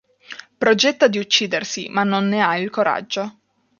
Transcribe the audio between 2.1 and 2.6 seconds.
ne ha